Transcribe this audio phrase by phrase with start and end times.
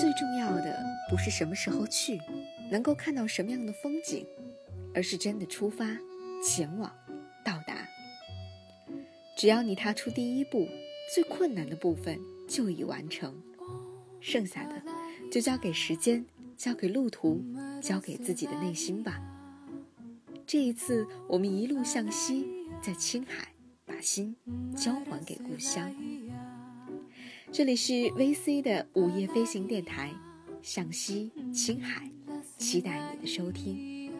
[0.00, 2.18] 最重要的不是什么时候去，
[2.70, 4.26] 能够看到什么样的风景，
[4.94, 5.86] 而是真的出发、
[6.42, 6.90] 前往、
[7.44, 7.86] 到达。
[9.36, 10.66] 只要你踏出第一步，
[11.14, 12.18] 最困难的部分
[12.48, 13.42] 就已完成，
[14.22, 14.82] 剩下的
[15.30, 16.24] 就交给时间、
[16.56, 17.44] 交给路途、
[17.82, 19.20] 交给自己的内心吧。
[20.46, 22.46] 这一次，我们一路向西，
[22.82, 23.48] 在青海
[23.84, 24.34] 把心
[24.74, 25.94] 交还给故乡。
[27.52, 30.12] 这里是 VC 的午夜飞行电台，
[30.62, 32.08] 向西青海，
[32.56, 34.12] 期待你的收听。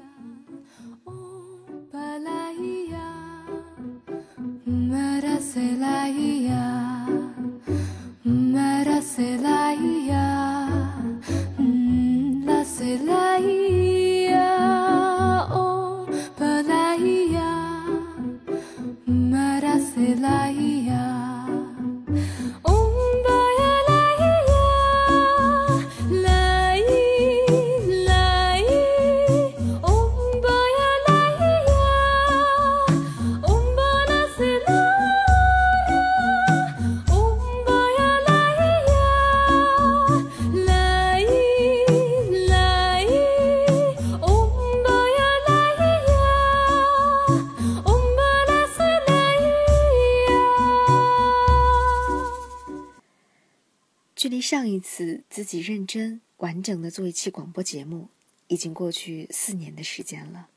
[54.71, 58.09] 一次自己认真完整的做一期广播节目，
[58.49, 60.49] 已经过去四年的时间了。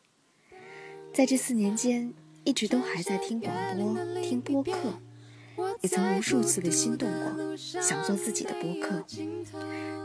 [1.14, 5.00] 在这四年间，一直都还在听广播、听播客，
[5.81, 9.05] 也曾无数次的心动过，想做自己的播客，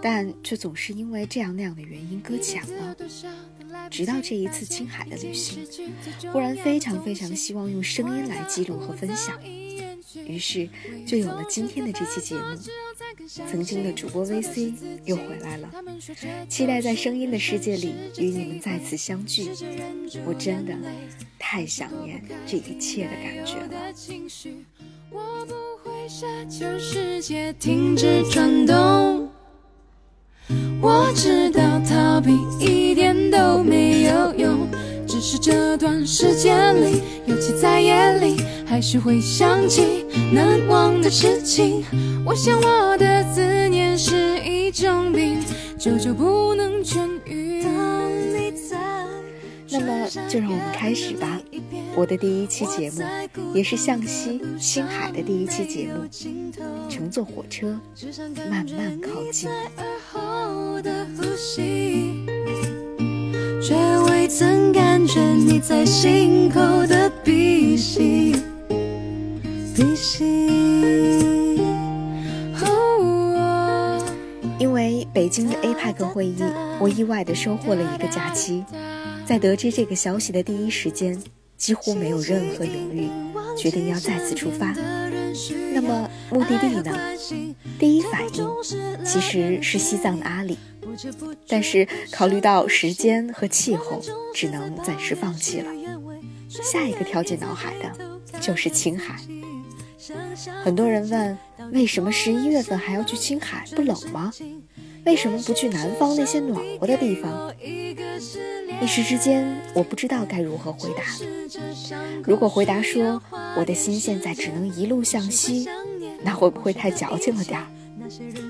[0.03, 2.97] 但却总是因为这样那样的原因搁浅了。
[3.91, 5.67] 直到这一次青海的旅行，
[6.33, 9.43] 忽然非常非常希望用声音来记录和分享。
[10.15, 10.69] 于是，
[11.07, 12.57] 就有了今天的这期节目。
[13.29, 14.73] 曾经的主播 VC
[15.05, 15.71] 又回来了，
[16.49, 19.51] 期待在声音的世界里与你们再次相聚。
[20.25, 20.73] 我真的
[21.39, 23.69] 太想念这一切的感觉了。
[30.81, 34.67] 我知道逃避一点都没有用。
[35.07, 41.83] 只是这段时间里，尤其在夜里，还是会想起难忘的事情。
[42.25, 43.18] 我想我的
[43.99, 45.41] 是一种病，
[45.77, 47.65] 久久不能痊愈。
[49.71, 51.41] 那么，就让我们开始吧。
[51.97, 53.03] 我的第一期节目，
[53.53, 56.07] 也是向西青海的第一期节目，
[56.89, 57.79] 乘坐火车
[58.49, 59.51] 慢慢靠近。
[63.61, 63.75] 却
[64.09, 68.37] 未曾感觉你在心口的鼻息，
[69.75, 70.68] 鼻息。
[75.19, 76.37] 北京的 APEC 会议，
[76.79, 78.65] 我意外的收获了一个假期。
[79.27, 81.21] 在得知这个消息的第一时间，
[81.57, 83.11] 几乎没有任何犹豫，
[83.57, 84.73] 决定要再次出发。
[85.75, 86.97] 那么目的地呢？
[87.81, 88.49] 第一反应
[89.05, 90.57] 其实是西藏的阿里。
[91.49, 94.01] 但是考虑到时间和气候，
[94.33, 95.73] 只能暂时放弃了。
[96.49, 99.17] 下一个跳进脑海的就是青海。
[100.63, 101.37] 很多人问，
[101.73, 103.65] 为什么十一月份还要去青海？
[103.75, 104.33] 不冷吗？
[105.09, 107.51] 为什么不去南方那些暖和的地方？
[108.83, 111.03] 一时之间，我不知道该如何回答。
[112.23, 113.19] 如果回答说
[113.57, 115.67] 我的心现在只能一路向西，
[116.23, 117.67] 那会不会太矫情了点儿？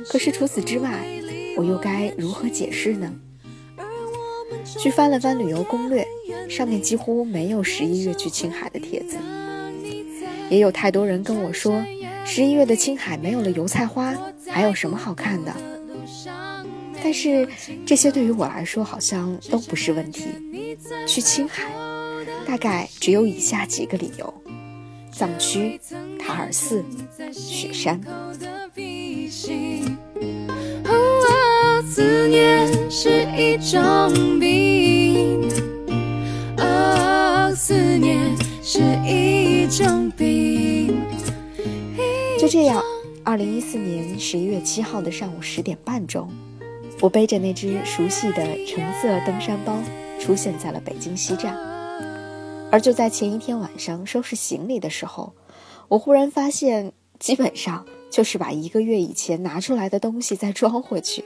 [0.08, 1.06] 可是除此之外，
[1.56, 3.14] 我又该如何解释呢？
[4.66, 6.04] 去翻了翻旅游攻略，
[6.50, 9.16] 上面几乎没有十一月去青海的帖子。
[10.50, 11.80] 也有太多人跟我说，
[12.24, 14.12] 十一月的青海没有了油菜花，
[14.48, 15.54] 还有什么好看的？
[17.02, 17.48] 但是
[17.86, 20.24] 这些对于我来说好像都不是问题。
[21.06, 21.64] 去青海，
[22.46, 24.32] 大概只有以下几个理由：
[25.12, 25.80] 藏区、
[26.18, 26.84] 塔尔寺、
[27.32, 28.00] 雪山。
[31.90, 35.48] 思念是一种病，
[37.56, 41.00] 思念是一种病。
[42.38, 42.80] 就这样，
[43.24, 46.30] 二零一四年十一月七号的上午十点半钟，
[47.00, 49.78] 我背着那只熟悉的橙色登山包，
[50.18, 51.56] 出现在了北京西站。
[52.72, 55.32] 而就在前一天晚上收拾行李的时候，
[55.86, 61.24] 我忽然发现，基本上就是把一个月以前拿出来的东西再装回去。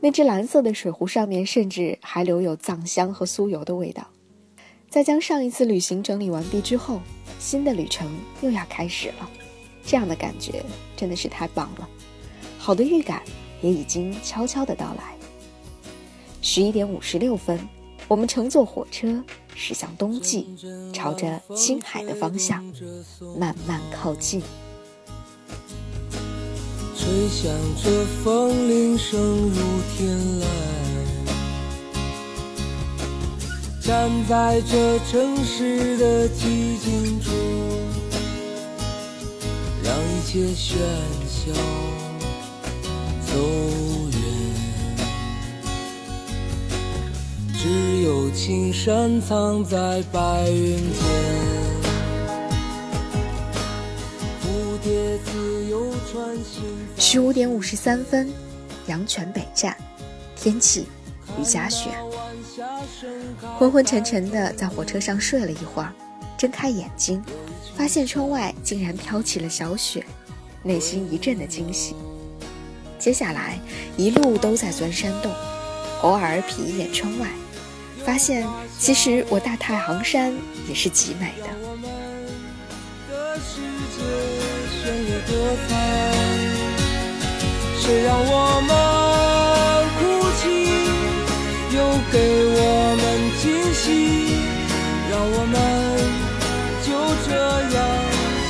[0.00, 4.06] 那只蓝色的水壶上面，甚至还留有藏香和酥油的味道。
[4.90, 7.00] 在将上一次旅行整理完毕之后，
[7.38, 9.30] 新的旅程又要开始了。
[9.82, 10.62] 这样的感觉
[10.94, 11.88] 真的是太棒了，
[12.58, 13.22] 好的预感
[13.60, 15.14] 也已经悄悄的到来。
[16.40, 17.58] 十一点五十六分，
[18.06, 19.22] 我们乘坐火车
[19.54, 20.46] 驶向冬季，
[20.92, 22.62] 朝着青海的方向
[23.38, 24.42] 慢慢靠近。
[26.96, 27.52] 吹响
[27.82, 29.60] 着风铃声如
[29.96, 30.44] 天籁，
[33.86, 37.30] 站在这城市的寂静处，
[39.82, 40.76] 让一切喧
[41.28, 41.52] 嚣
[43.34, 43.40] 走
[44.12, 44.18] 远，
[47.52, 51.34] 只有青山藏在白云间。
[56.96, 58.30] 十五点五十三分，
[58.86, 59.76] 阳泉北站，
[60.36, 60.86] 天气
[61.36, 61.90] 雨夹雪，
[63.58, 65.92] 昏昏沉沉的在火车上睡了一会儿，
[66.38, 67.20] 睁开眼睛，
[67.76, 70.04] 发现窗外竟然飘起了小雪，
[70.62, 71.96] 内心一阵的惊喜。
[73.04, 73.60] 接下来
[73.98, 75.30] 一路都在钻山洞，
[76.00, 77.28] 偶尔瞥一眼窗外，
[78.02, 78.46] 发现
[78.78, 80.32] 其实我大太行山
[80.66, 81.44] 也是极美的。
[87.78, 88.72] 谁让我们
[89.98, 90.00] 哭
[90.40, 90.48] 泣，
[91.76, 91.78] 又
[92.10, 92.16] 给
[92.56, 93.04] 我们
[93.38, 93.84] 惊喜，
[95.10, 95.54] 让我们
[96.86, 96.88] 就
[97.28, 97.30] 这
[97.76, 97.78] 样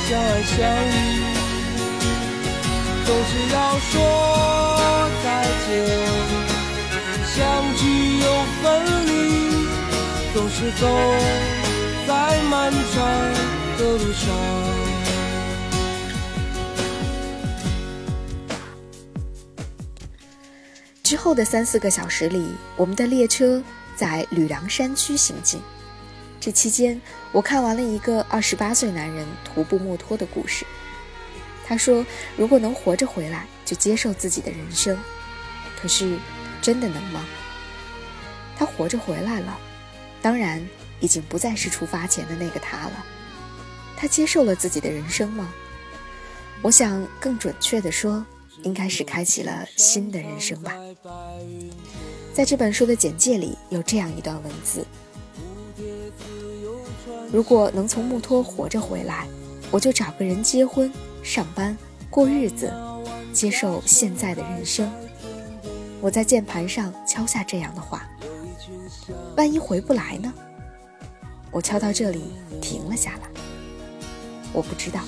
[0.07, 0.55] 相爱相
[0.93, 0.94] 依。
[3.05, 3.93] 总是要说
[5.23, 5.85] 再见，
[7.27, 7.35] 相
[7.75, 8.25] 聚又
[8.63, 8.65] 分
[9.05, 9.09] 离，
[10.33, 10.83] 总是走
[12.07, 12.95] 在漫长
[13.77, 14.23] 的路上。
[21.03, 23.61] 之后的三四个小时里，我们的列车
[23.95, 25.61] 在吕梁山区行进。
[26.39, 26.99] 这期间，
[27.31, 30.65] 我看完了一个二十八岁男人徒步墨脱的故事。
[31.65, 32.05] 他说
[32.37, 34.95] ：“如果能活着回来，就接受自己的人生。”
[35.81, 36.17] 可是，
[36.61, 37.25] 真的能吗？
[38.55, 39.57] 他活着回来了，
[40.21, 40.65] 当然
[40.99, 43.05] 已经不再是出发前的那个他了。
[43.97, 45.53] 他接受了自己的人生吗？
[46.61, 48.25] 我想，更准确地说。
[48.63, 50.73] 应该是开启了新的人生吧。
[52.33, 54.87] 在这本书的简介里有这样一段文字：
[57.31, 59.27] 如果能从木托活着回来，
[59.69, 60.91] 我就找个人结婚、
[61.25, 61.75] 上班、
[62.07, 62.71] 过日子，
[63.33, 64.87] 接受现在的人生。
[65.99, 68.07] 我在键盘上敲下这样的话。
[69.35, 70.31] 万一回不来呢？
[71.49, 72.25] 我敲到这里
[72.61, 73.27] 停了下来。
[74.53, 75.01] 我不知道，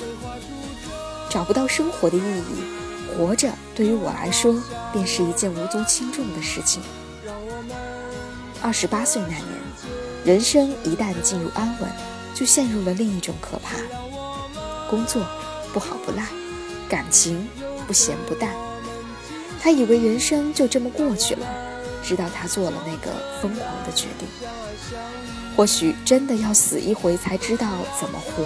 [1.29, 3.15] 找不到生活的意义。
[3.15, 4.59] 活着对于我来说，
[4.91, 6.81] 便是一件无足轻重的事情。
[8.59, 9.45] 二十八岁那年，
[10.25, 11.87] 人生一旦进入安稳，
[12.33, 13.77] 就陷入了另一种可怕。
[14.89, 15.23] 工作
[15.77, 16.25] 不好不赖，
[16.89, 17.47] 感情
[17.85, 18.49] 不咸不淡。
[19.61, 21.45] 他以为人生就这么过去了，
[22.03, 24.27] 直到他做了那个疯狂的决定。
[25.55, 27.67] 或许真的要死一回才知道
[28.01, 28.43] 怎么活，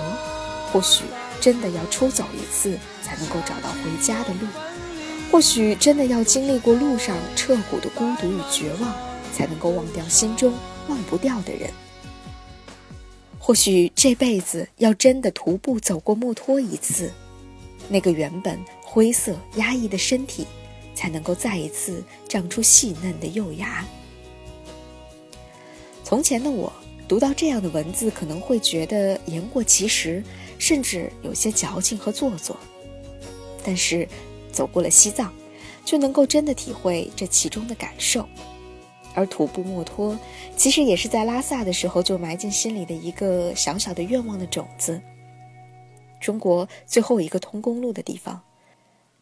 [0.74, 1.06] 或许。
[1.40, 4.48] 真的要出走一次，才能够找到回家的路；
[5.32, 8.94] 或许真的要经历过路上彻骨的孤独与绝望，
[9.34, 10.54] 才能够忘掉心中
[10.90, 11.70] 忘不掉的人；
[13.42, 17.12] 或许这辈子要真的徒步走过墨脱一次，
[17.90, 20.46] 那个原本灰色压抑的身体，
[20.94, 23.84] 才能够再一次长出细嫩的幼芽。
[26.04, 26.72] 从前的我
[27.08, 30.24] 读到这样的文字，可能会觉得言过其实。
[30.60, 32.56] 甚至有些矫情和做作，
[33.64, 34.08] 但是
[34.52, 35.34] 走过了西藏，
[35.84, 38.30] 就能够真的体会这其中的感受。
[39.14, 40.18] 而徒步墨脱，
[40.56, 45.02] 其实也是在拉萨的时候就埋进心里的一个小小的愿望的种子。
[46.20, 48.42] 中国最后一个通公路的地方，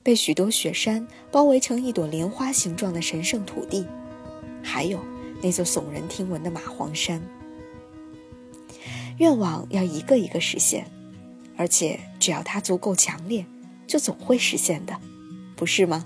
[0.04, 3.88] 被许多雪山包围成一朵莲花形状的神圣土地，
[4.62, 5.00] 还有
[5.42, 7.22] 那座耸人听闻的马黄山。
[9.18, 10.86] 愿望要一个一个实现。
[11.58, 13.46] 而且，只要它足够强烈，
[13.86, 14.98] 就总会实现的，
[15.58, 16.06] 不是吗？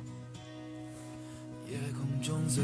[1.69, 2.63] 夜空中最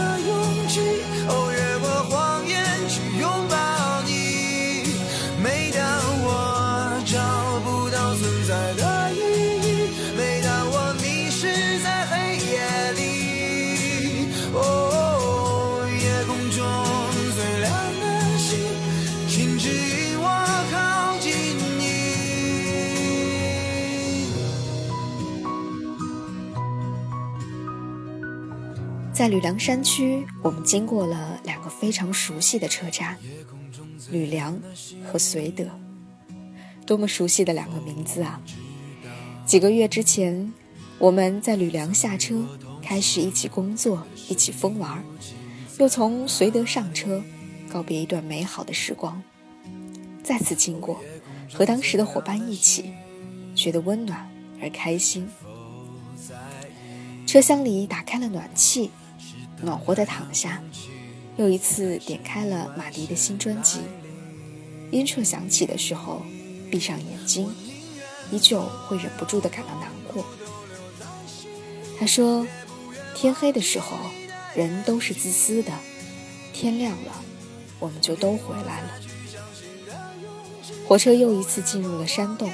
[29.13, 33.17] 在吕梁山区，我们经过了两个非常熟悉的车站。
[34.09, 34.59] 吕梁
[35.05, 35.65] 和绥德，
[36.85, 38.41] 多么熟悉的两个名字啊！
[39.45, 40.51] 几个月之前，
[40.97, 42.43] 我们在吕梁下车，
[42.81, 45.03] 开始一起工作，一起疯玩，
[45.77, 47.21] 又从绥德上车，
[47.69, 49.21] 告别一段美好的时光。
[50.23, 50.99] 再次经过，
[51.53, 52.91] 和当时的伙伴一起，
[53.55, 54.27] 觉得温暖
[54.61, 55.27] 而开心。
[57.27, 58.91] 车厢里打开了暖气，
[59.61, 60.61] 暖和的躺下，
[61.37, 63.79] 又一次点开了马迪的新专辑。
[64.91, 66.21] 音彻响起的时候，
[66.69, 67.49] 闭上眼睛，
[68.31, 70.25] 依旧会忍不住的感到难过。
[71.99, 72.45] 他说
[73.15, 73.97] ：“天黑的时候，
[74.55, 75.71] 人都是自私的；
[76.51, 77.23] 天亮了，
[77.79, 78.89] 我们就都回来了。”
[80.87, 82.51] 火车又一次进入了山洞，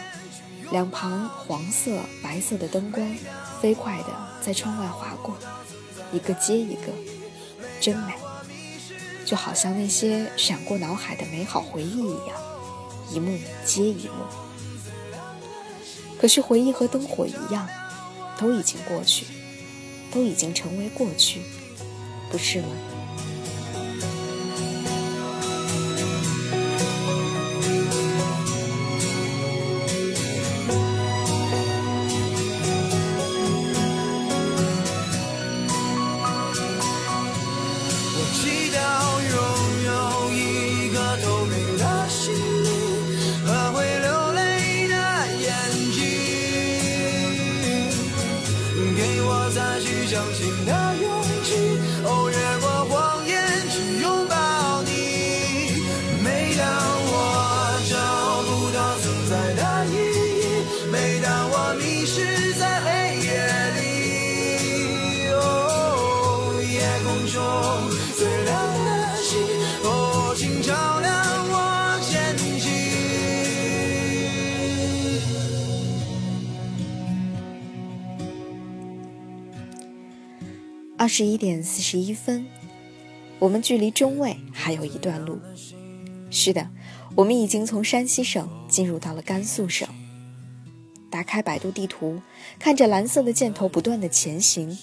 [0.69, 3.15] 两旁黄色、白色的灯光
[3.59, 5.35] 飞快地在窗外划过，
[6.11, 6.91] 一个接一个，
[7.79, 8.13] 真美。
[9.25, 12.37] 就好像那些闪过脑海的美好回忆一样，
[13.11, 14.13] 一幕接一幕。
[16.19, 17.67] 可是回忆和灯火一样，
[18.39, 19.25] 都已经过去，
[20.11, 21.41] 都已经成为过去，
[22.31, 22.67] 不是吗？
[81.07, 82.45] 二十一点四十一分，
[83.39, 85.39] 我们距离中卫还有一段路。
[86.29, 86.69] 是的，
[87.15, 89.87] 我们已经从山西省进入到了甘肃省。
[91.09, 92.21] 打开百度地图，
[92.59, 94.77] 看着蓝色的箭头不断的前行，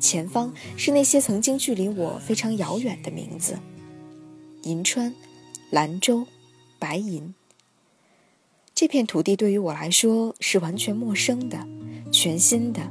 [0.00, 3.56] 前方是那些曾经距离我非常遥远的名字：
[4.64, 5.14] 银川、
[5.70, 6.26] 兰州、
[6.80, 7.32] 白银。
[8.74, 11.64] 这片土地对于我来说是完全陌生的、
[12.10, 12.82] 全新的、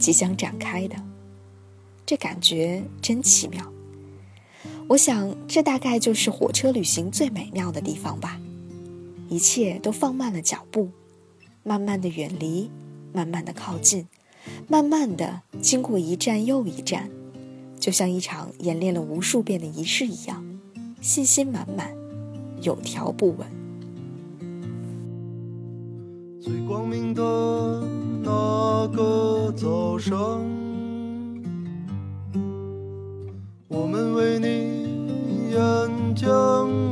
[0.00, 0.96] 即将展开的。
[2.06, 3.72] 这感觉真奇妙。
[4.88, 8.38] 我想，这大概就是火车旅行最美妙的地方吧。
[9.30, 10.90] 一切都放慢了脚步，
[11.62, 12.70] 慢慢的远离，
[13.12, 14.06] 慢慢的靠近，
[14.68, 17.08] 慢慢的经过一站又一站，
[17.80, 20.44] 就像一场演练了无数遍的仪式一样，
[21.00, 21.90] 信心满满，
[22.60, 23.48] 有条不紊。
[26.42, 27.22] 最光明的
[28.22, 30.63] 那个早上。
[33.76, 35.58] 我们为你沿
[36.14, 36.30] 江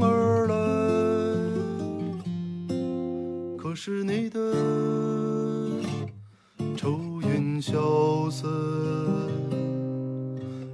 [0.02, 0.54] 而来，
[3.56, 4.40] 可是你的
[6.76, 8.50] 愁云消散，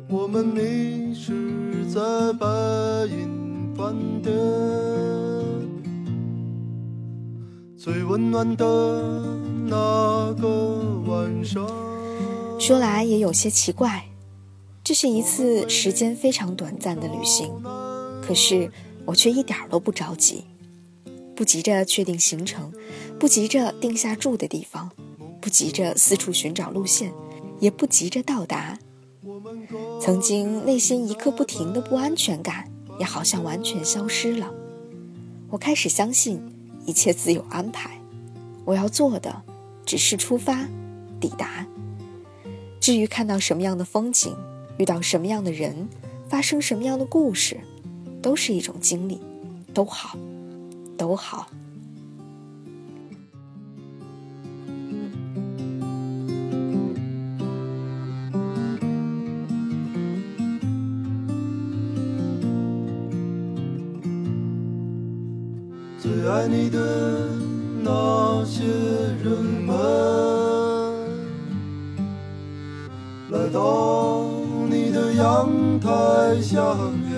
[0.08, 2.00] 我们迷失在
[2.40, 2.46] 白
[3.06, 4.34] 银饭店，
[7.76, 8.64] 最温暖的
[9.66, 10.48] 那个
[11.06, 11.68] 晚上。
[12.58, 14.07] 说来也有些奇怪。
[14.88, 17.52] 这是一次时间非常短暂的旅行，
[18.22, 18.72] 可是
[19.04, 20.44] 我却一点都不着急，
[21.36, 22.72] 不急着确定行程，
[23.20, 24.90] 不急着定下住的地方，
[25.42, 27.12] 不急着四处寻找路线，
[27.60, 28.78] 也不急着到达。
[30.00, 34.50] 曾经内心一刻不停的不安全感也好像完全消失了。
[35.50, 36.40] 我开始相信
[36.86, 38.00] 一切自有安排，
[38.64, 39.42] 我要做的
[39.84, 40.66] 只是出发，
[41.20, 41.66] 抵达。
[42.80, 44.34] 至于看到什么样的风景。
[44.78, 45.88] 遇到什么样的人
[46.28, 47.58] 发生什么样的故事
[48.22, 49.20] 都是一种经历
[49.74, 50.18] 都好
[50.96, 51.48] 都好。
[66.00, 66.78] 最爱你的
[67.82, 68.62] 那些
[69.22, 69.74] 人们
[73.30, 73.97] 来到
[75.80, 77.14] 台下面，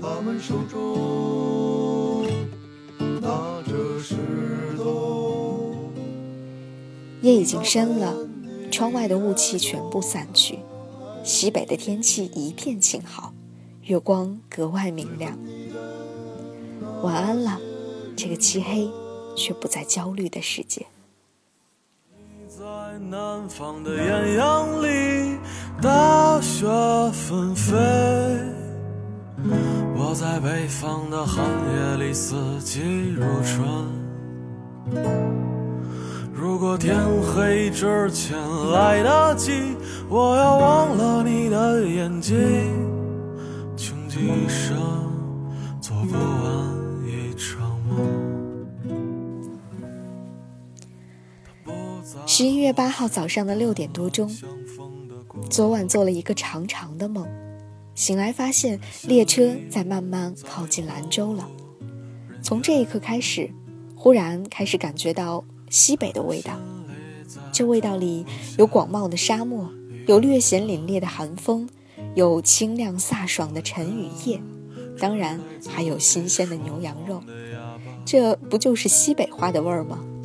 [0.00, 2.24] 他们手中
[3.20, 4.14] 拿着石
[4.76, 5.74] 头。
[7.22, 8.14] 夜已经深了，
[8.70, 10.60] 窗外的雾气全部散去，
[11.24, 13.32] 西北的天气一片晴好，
[13.82, 15.36] 月光格外明亮。
[17.02, 17.60] 晚安了，
[18.16, 18.88] 这个漆黑
[19.36, 20.86] 却不再焦虑的世界。
[22.48, 22.64] 在
[22.98, 25.35] 南方的艳阳里，
[25.80, 26.66] 大雪
[27.12, 27.74] 纷飞；
[29.94, 32.80] 我在北方的寒夜里，四季
[33.10, 33.68] 如春。
[36.32, 38.38] 如果天黑之前
[38.72, 39.76] 来得及，
[40.08, 42.34] 我要忘了你的眼睛，
[43.76, 44.76] 穷极一生
[45.80, 47.98] 做不完一场梦。
[52.26, 54.28] 十一月八号早上的六点多钟，
[55.50, 57.26] 昨晚做了一个长长的梦，
[57.94, 61.48] 醒来发现列车在慢慢靠近兰州了。
[62.42, 63.50] 从这一刻开始，
[63.94, 66.52] 忽然开始感觉到西北的味道，
[67.52, 68.24] 这味道里
[68.58, 69.70] 有广袤的沙漠，
[70.06, 71.68] 有略显凛冽的寒风，
[72.14, 74.40] 有清亮飒爽的晨与夜，
[74.98, 77.22] 当然还有新鲜的牛羊肉。
[78.04, 79.98] 这不就是西北话的味儿吗？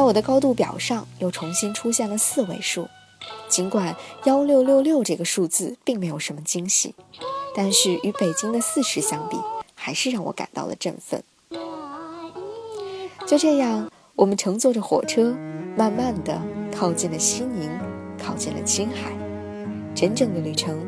[0.00, 2.88] 在我的高度表上又重新出现了四位数，
[3.50, 6.94] 尽管幺六六六这个数字并没有什么惊喜，
[7.54, 9.36] 但是与北京的四十相比，
[9.74, 11.22] 还是让我感到了振奋。
[13.26, 15.36] 就这样，我们乘坐着火车，
[15.76, 16.40] 慢慢的
[16.74, 17.68] 靠近了西宁，
[18.18, 19.12] 靠近了青海，
[19.94, 20.78] 真正的旅程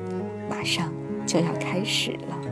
[0.48, 0.90] 马上
[1.26, 2.51] 就要开始了。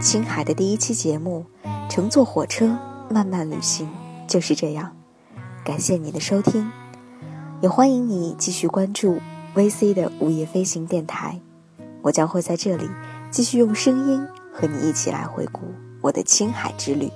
[0.00, 1.44] 青海的第一期节目，
[1.90, 2.78] 乘坐火车
[3.10, 3.88] 慢慢旅行，
[4.28, 4.96] 就是这样。
[5.64, 6.70] 感谢你的收听，
[7.60, 9.18] 也欢迎你继续关注
[9.56, 11.40] VC 的午夜飞行电台，
[12.02, 12.88] 我将会在这里
[13.32, 15.62] 继续用声音和你一起来回顾
[16.00, 17.10] 我的青海之旅。